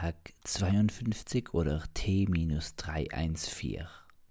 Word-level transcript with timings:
Tag 0.00 0.32
52 0.44 1.54
oder 1.54 1.82
T-314. 1.92 3.84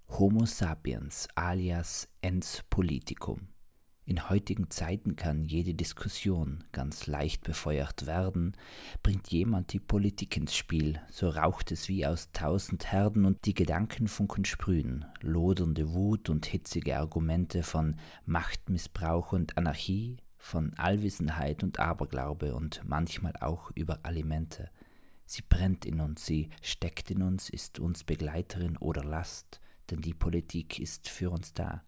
Homo 0.08 0.46
sapiens 0.46 1.28
alias 1.36 2.08
ens 2.22 2.64
politicum. 2.70 3.50
In 4.06 4.30
heutigen 4.30 4.70
Zeiten 4.70 5.18
kann 5.18 5.44
jede 5.44 5.74
Diskussion 5.74 6.64
ganz 6.72 7.06
leicht 7.06 7.44
befeuert 7.44 8.06
werden. 8.06 8.56
Bringt 9.04 9.28
jemand 9.28 9.74
die 9.74 9.82
Politik 9.82 10.38
ins 10.38 10.56
Spiel, 10.56 11.02
so 11.12 11.28
raucht 11.28 11.74
es 11.74 11.90
wie 11.90 12.06
aus 12.06 12.32
tausend 12.32 12.90
Herden 12.94 13.26
und 13.26 13.46
die 13.46 13.54
Gedankenfunken 13.54 14.46
sprühen, 14.46 15.04
lodernde 15.20 15.94
Wut 15.94 16.30
und 16.30 16.46
hitzige 16.46 16.98
Argumente 16.98 17.62
von 17.62 17.98
Machtmissbrauch 18.26 19.34
und 19.34 19.58
Anarchie, 19.58 20.16
von 20.38 20.74
Allwissenheit 20.78 21.62
und 21.62 21.78
Aberglaube 21.80 22.56
und 22.56 22.82
manchmal 22.86 23.34
auch 23.42 23.70
über 23.76 24.00
Alimente. 24.04 24.70
Sie 25.30 25.42
brennt 25.48 25.86
in 25.86 26.00
uns, 26.00 26.26
sie 26.26 26.50
steckt 26.62 27.12
in 27.12 27.22
uns, 27.22 27.50
ist 27.50 27.80
uns 27.80 28.06
Begleiterin 28.06 28.78
oder 28.78 29.04
Last, 29.04 29.60
denn 29.92 30.00
die 30.00 30.14
Politik 30.14 30.80
ist 30.80 31.10
für 31.10 31.30
uns 31.32 31.54
da. 31.54 31.84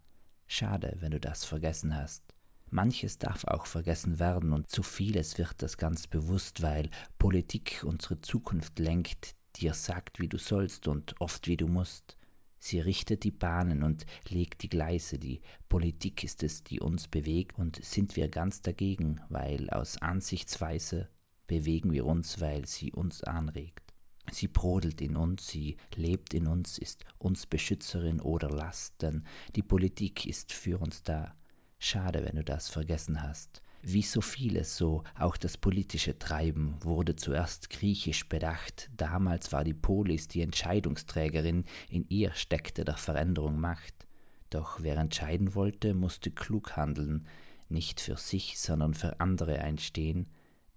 Schade, 0.46 0.98
wenn 1.00 1.12
du 1.12 1.18
das 1.18 1.46
vergessen 1.46 1.96
hast. 1.96 2.22
Manches 2.68 3.16
darf 3.16 3.44
auch 3.44 3.64
vergessen 3.64 4.18
werden 4.18 4.52
und 4.52 4.68
zu 4.68 4.82
vieles 4.82 5.38
wird 5.38 5.62
das 5.62 5.78
ganz 5.78 6.06
bewusst, 6.06 6.60
weil 6.60 6.90
Politik 7.18 7.82
unsere 7.82 8.20
Zukunft 8.20 8.78
lenkt, 8.78 9.34
dir 9.56 9.72
sagt, 9.72 10.20
wie 10.20 10.28
du 10.28 10.36
sollst 10.36 10.86
und 10.86 11.18
oft 11.18 11.48
wie 11.48 11.56
du 11.56 11.66
musst. 11.66 12.18
Sie 12.58 12.78
richtet 12.78 13.24
die 13.24 13.30
Bahnen 13.30 13.82
und 13.82 14.04
legt 14.28 14.62
die 14.62 14.68
Gleise, 14.68 15.18
die 15.18 15.40
Politik 15.70 16.22
ist 16.24 16.42
es, 16.42 16.62
die 16.62 16.78
uns 16.78 17.08
bewegt, 17.08 17.58
und 17.58 17.82
sind 17.82 18.16
wir 18.16 18.28
ganz 18.28 18.60
dagegen, 18.60 19.22
weil 19.30 19.70
aus 19.70 19.96
Ansichtsweise 19.96 21.08
bewegen 21.50 21.92
wir 21.92 22.06
uns, 22.06 22.40
weil 22.40 22.64
sie 22.64 22.92
uns 22.92 23.24
anregt. 23.24 23.92
Sie 24.30 24.46
brodelt 24.46 25.00
in 25.00 25.16
uns, 25.16 25.48
sie 25.48 25.78
lebt 25.96 26.32
in 26.32 26.46
uns, 26.46 26.78
ist 26.78 27.04
uns 27.18 27.44
Beschützerin 27.44 28.20
oder 28.20 28.48
Last, 28.48 29.02
denn 29.02 29.24
die 29.56 29.64
Politik 29.64 30.26
ist 30.26 30.52
für 30.52 30.78
uns 30.78 31.02
da. 31.02 31.34
Schade, 31.80 32.24
wenn 32.24 32.36
du 32.36 32.44
das 32.44 32.68
vergessen 32.68 33.24
hast. 33.24 33.62
Wie 33.82 34.02
so 34.02 34.20
vieles, 34.20 34.76
so 34.76 35.02
auch 35.18 35.36
das 35.36 35.56
politische 35.56 36.16
Treiben 36.20 36.76
wurde 36.84 37.16
zuerst 37.16 37.68
griechisch 37.68 38.28
bedacht. 38.28 38.88
Damals 38.96 39.50
war 39.50 39.64
die 39.64 39.74
Polis 39.74 40.28
die 40.28 40.42
Entscheidungsträgerin, 40.42 41.64
in 41.88 42.06
ihr 42.08 42.32
steckte 42.34 42.84
der 42.84 42.96
Veränderung 42.96 43.58
Macht. 43.58 44.06
Doch 44.50 44.82
wer 44.82 44.96
entscheiden 44.98 45.56
wollte, 45.56 45.94
musste 45.94 46.30
klug 46.30 46.76
handeln, 46.76 47.26
nicht 47.68 48.00
für 48.00 48.16
sich, 48.16 48.60
sondern 48.60 48.94
für 48.94 49.18
andere 49.18 49.58
einstehen, 49.58 50.28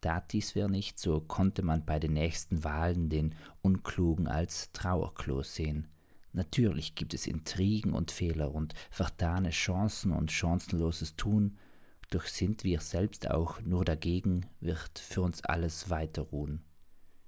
Tat 0.04 0.34
dies 0.34 0.54
wer 0.54 0.68
nicht, 0.68 1.00
so 1.00 1.22
konnte 1.22 1.64
man 1.64 1.86
bei 1.86 1.98
den 1.98 2.12
nächsten 2.12 2.66
Wahlen 2.66 3.08
den 3.08 3.36
Unklugen 3.62 4.28
als 4.28 4.74
Trauerklos 4.74 5.56
sehen. 5.56 5.88
Natürlich 6.34 6.96
gibt 6.96 7.14
es 7.14 7.26
Intrigen 7.26 7.94
und 7.94 8.12
Fehler 8.12 8.54
und 8.54 8.74
vertane 8.92 9.52
Chancen 9.52 10.12
und 10.12 10.30
chancenloses 10.30 11.16
Tun, 11.16 11.58
doch 12.10 12.26
sind 12.26 12.66
wir 12.66 12.82
selbst 12.82 13.32
auch 13.32 13.62
nur 13.62 13.86
dagegen, 13.86 14.46
wird 14.60 15.00
für 15.00 15.22
uns 15.22 15.42
alles 15.46 15.90
weiter 15.90 16.24
ruhen. 16.24 16.66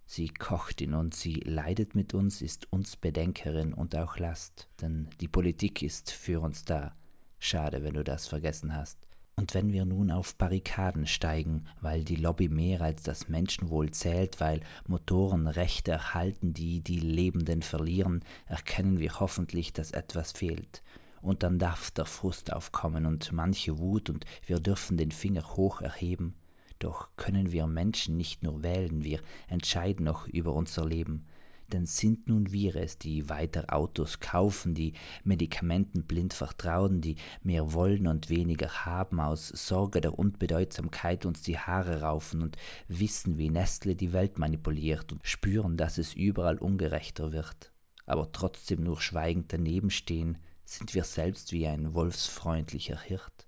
Sie 0.06 0.28
kocht 0.28 0.82
in 0.82 0.94
uns, 0.94 1.22
sie 1.22 1.36
leidet 1.36 1.96
mit 1.96 2.14
uns, 2.14 2.42
ist 2.42 2.72
uns 2.74 2.98
Bedenkerin 2.98 3.74
und 3.74 3.96
auch 3.96 4.18
Last, 4.18 4.68
denn 4.82 5.08
die 5.22 5.30
Politik 5.30 5.82
ist 5.82 6.12
für 6.12 6.42
uns 6.42 6.66
da. 6.66 6.94
Schade, 7.40 7.84
wenn 7.84 7.94
du 7.94 8.04
das 8.04 8.28
vergessen 8.28 8.76
hast. 8.76 9.08
Und 9.38 9.54
wenn 9.54 9.74
wir 9.74 9.84
nun 9.84 10.12
auf 10.12 10.36
Barrikaden 10.36 11.08
steigen, 11.08 11.66
weil 11.82 12.06
die 12.06 12.16
Lobby 12.16 12.48
mehr 12.48 12.82
als 12.82 13.04
das 13.04 13.28
Menschenwohl 13.28 13.92
zählt, 13.92 14.40
weil 14.40 14.62
Motoren 14.88 15.48
Rechte 15.48 15.92
erhalten, 15.92 16.54
die 16.54 16.82
die 16.82 17.00
Lebenden 17.00 17.62
verlieren, 17.62 18.24
erkennen 18.46 18.98
wir 19.00 19.20
hoffentlich, 19.20 19.74
dass 19.74 19.92
etwas 19.92 20.32
fehlt. 20.32 20.84
Und 21.22 21.44
dann 21.44 21.60
darf 21.60 21.92
der 21.92 22.06
Frust 22.06 22.54
aufkommen 22.54 23.06
und 23.06 23.34
manche 23.34 23.78
Wut, 23.78 24.10
und 24.10 24.26
wir 24.46 24.60
dürfen 24.60 24.96
den 24.96 25.12
Finger 25.12 25.56
hoch 25.56 25.82
erheben. 25.82 26.36
Doch 26.80 27.10
können 27.18 27.52
wir 27.52 27.68
Menschen 27.68 28.16
nicht 28.16 28.42
nur 28.42 28.64
wählen, 28.64 29.04
wir 29.04 29.20
entscheiden 29.48 30.06
noch 30.06 30.28
über 30.28 30.54
unser 30.54 30.86
Leben 30.86 31.26
denn 31.72 31.86
sind 31.86 32.28
nun 32.28 32.52
wir 32.52 32.76
es, 32.76 32.98
die 32.98 33.30
weiter 33.30 33.74
Autos 33.74 34.20
kaufen, 34.20 34.74
die 34.74 34.94
Medikamenten 35.24 36.04
blind 36.04 36.34
vertrauen, 36.34 37.02
die 37.02 37.16
mehr 37.44 37.74
wollen 37.74 38.08
und 38.08 38.30
weniger 38.30 38.86
haben, 38.86 39.20
aus 39.20 39.50
Sorge 39.50 40.02
der 40.02 40.18
Unbedeutsamkeit 40.18 41.26
uns 41.26 41.42
die 41.42 41.58
Haare 41.58 42.02
raufen 42.02 42.42
und 42.42 42.58
wissen, 42.88 43.38
wie 43.38 43.50
Nestle 43.50 43.96
die 43.96 44.14
Welt 44.14 44.38
manipuliert 44.38 45.12
und 45.12 45.26
spüren, 45.28 45.78
dass 45.78 45.98
es 45.98 46.14
überall 46.14 46.58
ungerechter 46.58 47.32
wird, 47.32 47.72
aber 48.06 48.32
trotzdem 48.32 48.84
nur 48.84 49.02
schweigend 49.02 49.52
daneben 49.52 49.90
stehen, 49.90 50.38
sind 50.66 50.94
wir 50.94 51.04
selbst 51.04 51.52
wie 51.52 51.68
ein 51.68 51.94
wolfsfreundlicher 51.94 53.00
Hirt. 53.00 53.48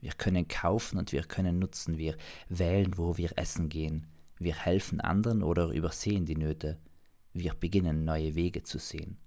Wir 0.00 0.12
können 0.12 0.48
kaufen 0.48 0.98
und 0.98 1.12
wir 1.12 1.22
können 1.22 1.58
nutzen, 1.58 1.96
wir 1.96 2.16
wählen, 2.48 2.98
wo 2.98 3.16
wir 3.16 3.38
essen 3.38 3.68
gehen, 3.68 4.06
wir 4.38 4.54
helfen 4.54 5.00
anderen 5.00 5.42
oder 5.42 5.68
übersehen 5.68 6.26
die 6.26 6.36
Nöte, 6.36 6.78
wir 7.34 7.52
beginnen 7.54 8.04
neue 8.04 8.34
Wege 8.34 8.62
zu 8.62 8.78
sehen. 8.78 9.18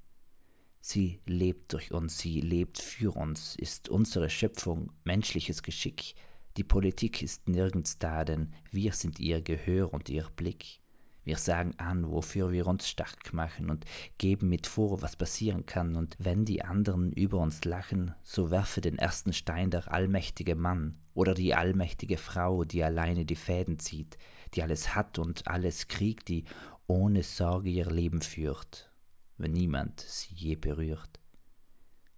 Sie 0.79 1.19
lebt 1.25 1.73
durch 1.73 1.91
uns, 1.91 2.17
sie 2.17 2.39
lebt 2.39 2.79
für 2.81 3.15
uns, 3.15 3.55
ist 3.57 3.89
unsere 3.89 4.29
Schöpfung 4.29 4.91
menschliches 5.03 5.61
Geschick. 5.61 6.15
Die 6.55 6.63
Politik 6.63 7.21
ist 7.21 7.49
nirgends 7.49 7.99
da, 7.99 8.23
denn 8.23 8.53
wir 8.71 8.93
sind 8.93 9.19
ihr 9.19 9.41
Gehör 9.41 9.93
und 9.93 10.09
ihr 10.09 10.23
Blick. 10.35 10.79
Wir 11.27 11.35
sagen 11.35 11.73
an, 11.77 12.09
wofür 12.09 12.53
wir 12.53 12.67
uns 12.67 12.87
stark 12.87 13.33
machen 13.33 13.69
und 13.69 13.83
geben 14.17 14.47
mit 14.47 14.65
vor, 14.65 15.01
was 15.01 15.17
passieren 15.17 15.65
kann, 15.65 15.97
und 15.97 16.15
wenn 16.19 16.45
die 16.45 16.63
anderen 16.63 17.11
über 17.11 17.39
uns 17.39 17.65
lachen, 17.65 18.15
so 18.23 18.49
werfe 18.49 18.79
den 18.79 18.97
ersten 18.97 19.33
Stein 19.33 19.69
der 19.69 19.91
allmächtige 19.91 20.55
Mann 20.55 20.97
oder 21.13 21.33
die 21.33 21.53
allmächtige 21.53 22.15
Frau, 22.15 22.63
die 22.63 22.81
alleine 22.81 23.25
die 23.25 23.35
Fäden 23.35 23.77
zieht, 23.77 24.17
die 24.53 24.63
alles 24.63 24.95
hat 24.95 25.19
und 25.19 25.49
alles 25.49 25.89
kriegt, 25.89 26.29
die 26.29 26.45
ohne 26.87 27.23
Sorge 27.23 27.71
ihr 27.71 27.91
Leben 27.91 28.21
führt, 28.21 28.89
wenn 29.37 29.51
niemand 29.51 29.99
sie 29.99 30.33
je 30.33 30.55
berührt. 30.55 31.19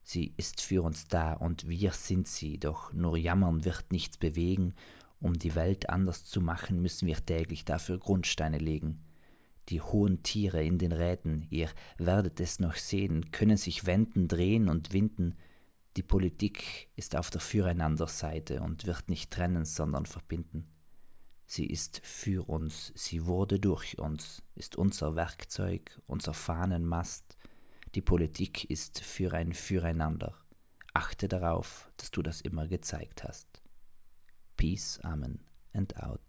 Sie 0.04 0.36
ist 0.38 0.62
für 0.62 0.84
uns 0.84 1.08
da 1.08 1.34
und 1.34 1.68
wir 1.68 1.94
sind 1.94 2.28
sie, 2.28 2.60
doch 2.60 2.94
nur 2.94 3.18
jammern 3.18 3.66
wird 3.66 3.92
nichts 3.92 4.20
bewegen, 4.20 4.76
um 5.20 5.38
die 5.38 5.56
Welt 5.56 5.90
anders 5.90 6.26
zu 6.26 6.42
machen, 6.42 6.82
müssen 6.82 7.08
wir 7.08 7.24
täglich 7.26 7.66
dafür 7.66 8.00
Grundsteine 8.00 8.58
legen. 8.58 9.04
Die 9.70 9.82
hohen 9.82 10.24
Tiere 10.24 10.64
in 10.64 10.78
den 10.78 10.92
Räten, 10.92 11.46
ihr 11.50 11.70
werdet 11.98 12.40
es 12.40 12.60
noch 12.60 12.76
sehen, 12.76 13.32
können 13.32 13.58
sich 13.58 13.86
wenden, 13.86 14.28
drehen 14.28 14.68
und 14.68 14.94
winden. 14.94 15.36
Die 15.98 16.04
Politik 16.04 16.90
ist 16.96 17.16
auf 17.16 17.30
der 17.30 17.42
Füreinanderseite 17.42 18.62
und 18.62 18.88
wird 18.88 19.10
nicht 19.10 19.32
trennen, 19.32 19.66
sondern 19.66 20.06
verbinden. 20.06 20.68
Sie 21.46 21.66
ist 21.66 22.02
für 22.04 22.48
uns, 22.48 22.94
sie 22.96 23.26
wurde 23.26 23.60
durch 23.60 23.98
uns, 23.98 24.44
ist 24.56 24.76
unser 24.76 25.16
Werkzeug, 25.16 26.00
unser 26.08 26.34
Fahnenmast. 26.34 27.38
Die 27.96 28.02
Politik 28.02 28.70
ist 28.70 29.02
für 29.02 29.34
ein 29.34 29.54
Füreinander. 29.54 30.36
Achte 30.94 31.28
darauf, 31.28 31.92
dass 31.98 32.12
du 32.12 32.22
das 32.22 32.42
immer 32.42 32.68
gezeigt 32.68 33.24
hast. 33.24 33.64
Peace, 34.60 35.00
Amen 35.06 35.40
and 35.74 35.94
out. 36.04 36.29